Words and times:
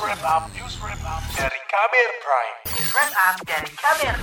wrap 0.00 0.20
up, 0.24 0.44
Prime. 0.52 0.56
News 0.56 0.76
wrap 2.92 3.12
up 3.16 3.36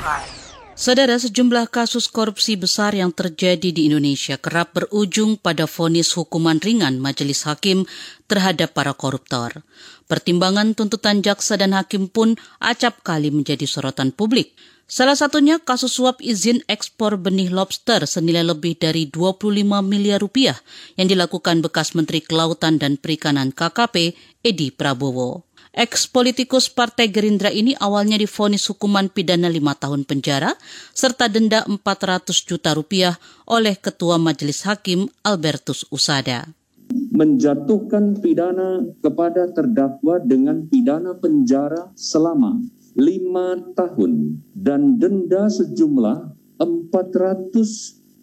Prime. 0.00 0.26
Saudara, 0.74 1.20
sejumlah 1.20 1.68
kasus 1.68 2.08
korupsi 2.08 2.56
besar 2.56 2.96
yang 2.96 3.12
terjadi 3.12 3.68
di 3.68 3.92
Indonesia 3.92 4.40
kerap 4.40 4.72
berujung 4.74 5.36
pada 5.36 5.68
vonis 5.68 6.16
hukuman 6.16 6.56
ringan 6.56 6.96
majelis 6.96 7.44
hakim 7.44 7.84
terhadap 8.26 8.72
para 8.72 8.96
koruptor. 8.96 9.60
Pertimbangan 10.08 10.72
tuntutan 10.72 11.20
jaksa 11.20 11.60
dan 11.60 11.76
hakim 11.76 12.08
pun 12.08 12.34
acap 12.58 13.04
kali 13.04 13.28
menjadi 13.28 13.68
sorotan 13.68 14.10
publik. 14.10 14.56
Salah 14.90 15.14
satunya 15.14 15.62
kasus 15.62 15.94
suap 15.94 16.18
izin 16.18 16.66
ekspor 16.66 17.14
benih 17.14 17.46
lobster 17.46 18.10
senilai 18.10 18.42
lebih 18.42 18.74
dari 18.74 19.06
25 19.06 19.54
miliar 19.86 20.18
rupiah 20.18 20.58
yang 20.98 21.06
dilakukan 21.06 21.62
bekas 21.62 21.94
Menteri 21.94 22.18
Kelautan 22.18 22.74
dan 22.82 22.98
Perikanan 22.98 23.54
KKP 23.54 24.18
Edi 24.42 24.74
Prabowo. 24.74 25.49
Ex-politikus 25.70 26.66
Partai 26.66 27.06
Gerindra 27.14 27.46
ini 27.54 27.78
awalnya 27.78 28.18
difonis 28.18 28.66
hukuman 28.66 29.06
pidana 29.06 29.46
lima 29.46 29.78
tahun 29.78 30.02
penjara 30.02 30.58
serta 30.90 31.30
denda 31.30 31.62
400 31.62 32.26
juta 32.42 32.74
rupiah 32.74 33.14
oleh 33.46 33.78
Ketua 33.78 34.18
Majelis 34.18 34.66
Hakim 34.66 35.06
Albertus 35.22 35.86
Usada 35.94 36.50
menjatuhkan 36.90 38.18
pidana 38.18 38.82
kepada 38.98 39.46
terdakwa 39.54 40.18
dengan 40.18 40.66
pidana 40.66 41.14
penjara 41.14 41.94
selama 41.94 42.58
lima 42.98 43.62
tahun 43.78 44.42
dan 44.58 44.98
denda 44.98 45.46
sejumlah 45.46 46.34
400 46.58 47.54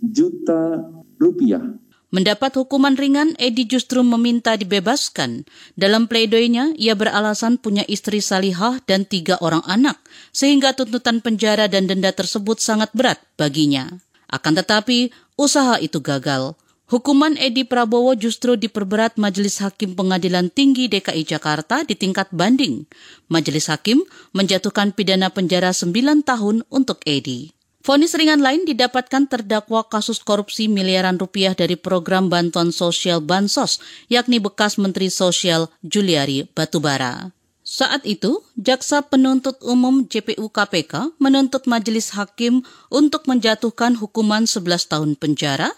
juta 0.04 0.84
rupiah. 1.18 1.64
Mendapat 2.08 2.56
hukuman 2.56 2.96
ringan, 2.96 3.36
Edi 3.36 3.68
justru 3.68 4.00
meminta 4.00 4.56
dibebaskan. 4.56 5.44
Dalam 5.76 6.08
pledoinya, 6.08 6.72
ia 6.80 6.96
beralasan 6.96 7.60
punya 7.60 7.84
istri 7.84 8.24
salihah 8.24 8.80
dan 8.88 9.04
tiga 9.04 9.36
orang 9.44 9.60
anak, 9.68 10.00
sehingga 10.32 10.72
tuntutan 10.72 11.20
penjara 11.20 11.68
dan 11.68 11.92
denda 11.92 12.16
tersebut 12.16 12.64
sangat 12.64 12.96
berat 12.96 13.20
baginya. 13.36 13.92
Akan 14.32 14.56
tetapi, 14.56 15.12
usaha 15.36 15.76
itu 15.84 16.00
gagal. 16.00 16.56
Hukuman 16.88 17.36
Edi 17.36 17.68
Prabowo 17.68 18.16
justru 18.16 18.56
diperberat 18.56 19.20
Majelis 19.20 19.60
Hakim 19.60 19.92
Pengadilan 19.92 20.48
Tinggi 20.48 20.88
DKI 20.88 21.28
Jakarta 21.28 21.84
di 21.84 22.00
tingkat 22.00 22.32
banding. 22.32 22.88
Majelis 23.28 23.68
Hakim 23.68 24.08
menjatuhkan 24.32 24.96
pidana 24.96 25.28
penjara 25.28 25.76
9 25.76 25.92
tahun 26.24 26.64
untuk 26.72 27.04
Edi. 27.04 27.57
Fonis 27.88 28.20
ringan 28.20 28.44
lain 28.44 28.68
didapatkan 28.68 29.32
terdakwa 29.32 29.80
kasus 29.88 30.20
korupsi 30.20 30.68
miliaran 30.68 31.16
rupiah 31.16 31.56
dari 31.56 31.80
program 31.80 32.28
bantuan 32.28 32.76
sosial 32.76 33.24
Bansos, 33.24 33.80
yakni 34.12 34.44
bekas 34.44 34.76
Menteri 34.76 35.08
Sosial 35.08 35.72
Juliari 35.80 36.44
Batubara. 36.52 37.32
Saat 37.64 38.04
itu, 38.04 38.44
Jaksa 38.60 39.08
Penuntut 39.08 39.64
Umum 39.64 40.04
JPU 40.04 40.52
KPK 40.52 41.16
menuntut 41.16 41.64
majelis 41.64 42.12
hakim 42.12 42.60
untuk 42.92 43.24
menjatuhkan 43.24 43.96
hukuman 43.96 44.44
11 44.44 44.92
tahun 44.92 45.16
penjara 45.16 45.72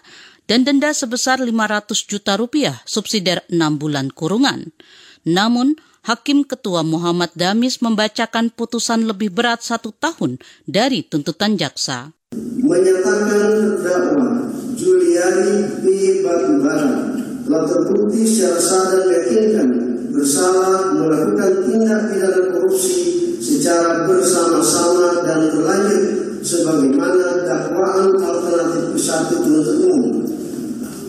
dan 0.50 0.66
denda 0.66 0.90
sebesar 0.90 1.38
500 1.38 2.10
juta 2.10 2.34
rupiah 2.34 2.82
subsidiar 2.90 3.46
6 3.46 3.54
bulan 3.78 4.10
kurungan. 4.10 4.74
Namun, 5.22 5.78
Hakim 6.00 6.48
Ketua 6.48 6.80
Muhammad 6.80 7.28
Damis 7.36 7.84
membacakan 7.84 8.48
putusan 8.48 9.04
lebih 9.04 9.28
berat 9.28 9.60
satu 9.60 9.92
tahun 9.92 10.40
dari 10.64 11.04
tuntutan 11.04 11.60
jaksa. 11.60 12.16
Menyatakan 12.64 13.76
terdakwa 13.76 14.48
Juliani 14.80 15.84
P. 15.84 15.84
Batubara 16.24 17.12
telah 17.44 17.64
terbukti 17.68 18.24
secara 18.24 18.56
sadar 18.56 19.04
yakinkan 19.12 19.68
bersalah 20.08 20.96
melakukan 20.96 21.68
tindak 21.68 22.00
pidana 22.08 22.42
korupsi 22.48 22.96
secara 23.44 24.08
bersama-sama 24.08 25.20
dan 25.28 25.52
berlanjut 25.52 26.04
sebagaimana 26.40 27.44
dakwaan 27.44 28.16
alternatif 28.16 28.96
satu 28.96 29.44
penuntut 29.44 29.78
umum 29.84 30.24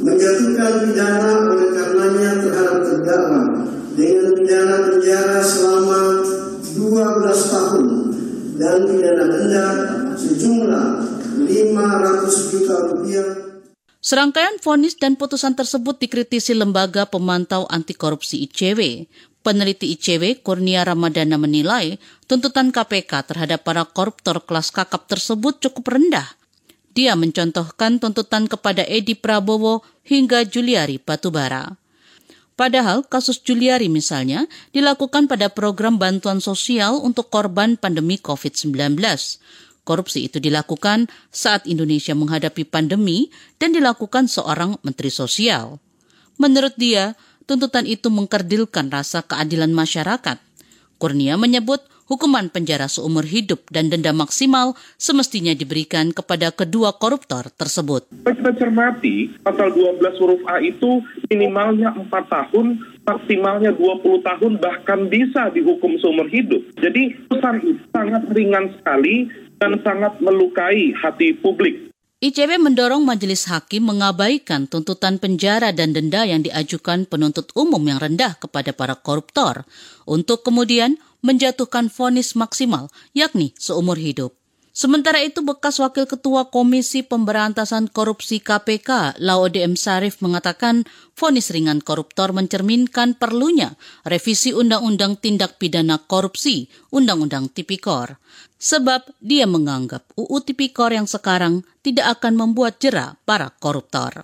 menjatuhkan 0.03 0.73
pidana 0.83 1.47
oleh 1.47 1.69
karenanya 1.71 2.31
terhadap 2.43 2.77
terdakwa 2.83 3.41
dengan 3.95 4.30
sejumlah 10.41 10.85
500 11.45 12.49
juta 12.49 12.75
rupiah. 12.89 13.29
Serangkaian 14.01 14.57
vonis 14.57 14.97
dan 14.97 15.13
putusan 15.13 15.53
tersebut 15.53 16.01
dikritisi 16.01 16.57
lembaga 16.57 17.05
pemantau 17.05 17.69
anti 17.69 17.93
korupsi 17.93 18.49
ICW. 18.49 19.05
Peneliti 19.45 19.93
ICW, 19.93 20.41
Kurnia 20.41 20.81
Ramadana 20.81 21.37
menilai 21.37 22.01
tuntutan 22.25 22.73
KPK 22.73 23.29
terhadap 23.29 23.61
para 23.61 23.85
koruptor 23.85 24.41
kelas 24.41 24.73
kakap 24.73 25.05
tersebut 25.05 25.61
cukup 25.61 25.93
rendah 25.97 26.41
dia 26.91 27.15
mencontohkan 27.15 28.03
tuntutan 28.03 28.51
kepada 28.51 28.83
Edi 28.83 29.15
Prabowo 29.15 29.79
hingga 30.03 30.43
Juliari 30.43 30.99
Batubara. 30.99 31.79
Padahal 32.59 33.07
kasus 33.07 33.39
Juliari 33.41 33.87
misalnya 33.87 34.45
dilakukan 34.75 35.25
pada 35.25 35.47
program 35.49 35.95
bantuan 35.97 36.43
sosial 36.43 36.99
untuk 36.99 37.31
korban 37.31 37.79
pandemi 37.79 38.19
COVID-19. 38.19 38.99
Korupsi 39.81 40.29
itu 40.29 40.37
dilakukan 40.37 41.09
saat 41.33 41.65
Indonesia 41.65 42.13
menghadapi 42.13 42.69
pandemi 42.69 43.33
dan 43.57 43.73
dilakukan 43.73 44.29
seorang 44.29 44.77
menteri 44.85 45.09
sosial. 45.09 45.81
Menurut 46.37 46.77
dia, 46.77 47.17
tuntutan 47.49 47.89
itu 47.89 48.13
mengkerdilkan 48.13 48.93
rasa 48.93 49.25
keadilan 49.25 49.73
masyarakat. 49.73 50.37
Kurnia 51.01 51.33
menyebut 51.33 51.81
hukuman 52.11 52.51
penjara 52.51 52.85
seumur 52.91 53.23
hidup 53.23 53.63
dan 53.71 53.87
denda 53.87 54.11
maksimal 54.11 54.75
semestinya 54.99 55.55
diberikan 55.55 56.11
kepada 56.11 56.51
kedua 56.51 56.93
koruptor 56.99 57.47
tersebut. 57.55 58.05
Kita 58.27 58.51
cermati, 58.59 59.31
pasal 59.41 59.71
12 59.71 60.19
huruf 60.19 60.43
A 60.45 60.59
itu 60.59 60.99
minimalnya 61.31 61.95
4 61.95 62.11
tahun, 62.27 62.83
maksimalnya 63.07 63.71
20 63.79 64.27
tahun, 64.27 64.51
bahkan 64.59 65.07
bisa 65.07 65.49
dihukum 65.55 65.95
seumur 66.03 66.27
hidup. 66.27 66.59
Jadi 66.77 67.15
pesan 67.31 67.63
itu 67.63 67.81
sangat 67.95 68.27
ringan 68.35 68.75
sekali 68.75 69.31
dan 69.61 69.77
sangat 69.85 70.17
melukai 70.17 70.89
hati 70.97 71.37
publik. 71.37 71.93
ICW 72.21 72.57
mendorong 72.57 73.05
majelis 73.05 73.45
hakim 73.49 73.85
mengabaikan 73.85 74.65
tuntutan 74.65 75.21
penjara 75.21 75.69
dan 75.73 75.93
denda 75.93 76.25
yang 76.25 76.41
diajukan 76.41 77.05
penuntut 77.05 77.53
umum 77.53 77.81
yang 77.81 78.01
rendah 78.01 78.37
kepada 78.41 78.73
para 78.73 78.97
koruptor, 78.97 79.65
untuk 80.09 80.41
kemudian 80.41 80.97
menjatuhkan 81.21 81.89
vonis 81.93 82.33
maksimal, 82.33 82.89
yakni 83.13 83.53
seumur 83.57 83.97
hidup. 83.97 84.40
Sementara 84.71 85.19
itu, 85.19 85.43
bekas 85.43 85.83
Wakil 85.83 86.07
Ketua 86.07 86.47
Komisi 86.47 87.03
Pemberantasan 87.03 87.91
Korupsi 87.91 88.39
KPK, 88.39 89.19
Laude 89.19 89.59
M. 89.59 89.75
Sarif 89.75 90.23
mengatakan 90.23 90.87
vonis 91.11 91.51
ringan 91.51 91.83
koruptor 91.83 92.31
mencerminkan 92.31 93.19
perlunya 93.19 93.75
revisi 94.07 94.55
Undang-Undang 94.55 95.19
Tindak 95.19 95.59
Pidana 95.59 95.99
Korupsi, 95.99 96.71
Undang-Undang 96.87 97.51
Tipikor. 97.51 98.15
Sebab 98.63 99.11
dia 99.19 99.43
menganggap 99.43 100.07
UU 100.15 100.39
Tipikor 100.39 100.95
yang 100.95 101.09
sekarang 101.09 101.67
tidak 101.83 102.21
akan 102.23 102.39
membuat 102.39 102.79
jera 102.79 103.19
para 103.27 103.51
koruptor. 103.51 104.23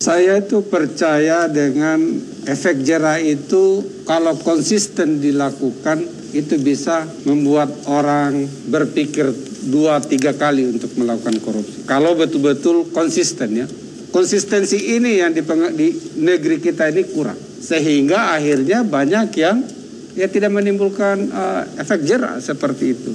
Saya 0.00 0.40
itu 0.40 0.64
percaya 0.66 1.44
dengan 1.46 2.00
efek 2.48 2.82
jerah 2.82 3.20
itu 3.20 3.84
kalau 4.08 4.32
konsisten 4.40 5.20
dilakukan 5.20 6.19
itu 6.32 6.58
bisa 6.60 7.06
membuat 7.26 7.70
orang 7.90 8.46
berpikir 8.70 9.30
dua 9.68 10.00
tiga 10.00 10.32
kali 10.34 10.66
untuk 10.66 10.94
melakukan 10.96 11.36
korupsi. 11.42 11.84
Kalau 11.84 12.16
betul-betul 12.16 12.90
konsisten 12.94 13.50
ya. 13.54 13.66
Konsistensi 14.10 14.98
ini 14.98 15.22
yang 15.22 15.30
di, 15.30 15.86
negeri 16.18 16.58
kita 16.58 16.90
ini 16.90 17.06
kurang. 17.14 17.38
Sehingga 17.38 18.34
akhirnya 18.34 18.82
banyak 18.82 19.30
yang 19.38 19.62
ya 20.18 20.26
tidak 20.26 20.50
menimbulkan 20.50 21.30
uh, 21.30 21.62
efek 21.78 22.02
jerah 22.02 22.42
seperti 22.42 22.84
itu. 22.90 23.12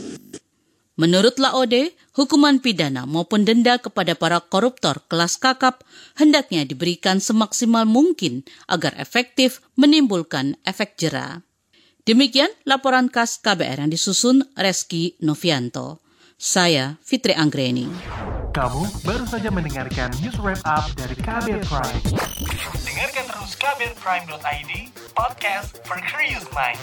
Menurut 0.95 1.35
Laode, 1.43 1.91
hukuman 2.15 2.63
pidana 2.63 3.03
maupun 3.03 3.43
denda 3.43 3.75
kepada 3.75 4.15
para 4.15 4.39
koruptor 4.39 5.03
kelas 5.11 5.35
kakap 5.35 5.83
hendaknya 6.15 6.63
diberikan 6.63 7.19
semaksimal 7.19 7.83
mungkin 7.83 8.47
agar 8.71 8.95
efektif 8.95 9.59
menimbulkan 9.75 10.55
efek 10.63 10.95
jera. 10.95 11.43
Demikian 12.05 12.53
laporan 12.69 13.09
khas 13.09 13.41
KBR 13.41 13.81
yang 13.81 13.89
disusun 13.89 14.45
Reski 14.53 15.17
Novianto. 15.25 16.05
Saya 16.37 17.01
Fitri 17.01 17.33
Anggreni. 17.33 17.89
Kamu 18.53 18.85
baru 19.01 19.25
saja 19.25 19.49
mendengarkan 19.49 20.13
news 20.21 20.37
wrap 20.37 20.61
up 20.69 20.85
dari 20.93 21.17
KBR 21.17 21.65
Prime. 21.65 22.01
Dengarkan 22.85 23.25
terus 23.25 23.57
kbrprime.id, 23.57 24.71
podcast 25.17 25.81
for 25.81 25.97
curious 26.05 26.45
mind. 26.53 26.77